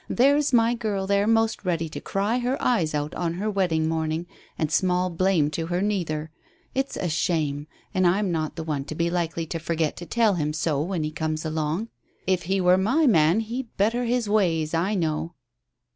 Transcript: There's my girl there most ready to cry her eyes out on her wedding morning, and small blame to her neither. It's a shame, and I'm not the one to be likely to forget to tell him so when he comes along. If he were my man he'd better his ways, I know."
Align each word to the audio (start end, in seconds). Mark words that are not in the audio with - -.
There's 0.09 0.51
my 0.51 0.73
girl 0.73 1.05
there 1.05 1.27
most 1.27 1.63
ready 1.63 1.87
to 1.89 2.01
cry 2.01 2.39
her 2.39 2.59
eyes 2.59 2.95
out 2.95 3.13
on 3.13 3.35
her 3.35 3.51
wedding 3.51 3.87
morning, 3.87 4.25
and 4.57 4.71
small 4.71 5.11
blame 5.11 5.51
to 5.51 5.67
her 5.67 5.79
neither. 5.79 6.31
It's 6.73 6.97
a 6.97 7.07
shame, 7.07 7.67
and 7.93 8.07
I'm 8.07 8.31
not 8.31 8.55
the 8.55 8.63
one 8.63 8.83
to 8.85 8.95
be 8.95 9.11
likely 9.11 9.45
to 9.45 9.59
forget 9.59 9.95
to 9.97 10.07
tell 10.07 10.33
him 10.33 10.53
so 10.53 10.81
when 10.81 11.03
he 11.03 11.11
comes 11.11 11.45
along. 11.45 11.89
If 12.25 12.45
he 12.49 12.59
were 12.59 12.77
my 12.79 13.05
man 13.05 13.41
he'd 13.41 13.77
better 13.77 14.05
his 14.05 14.27
ways, 14.27 14.73
I 14.73 14.95
know." 14.95 15.35